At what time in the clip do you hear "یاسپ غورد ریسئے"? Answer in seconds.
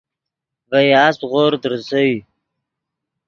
0.93-2.11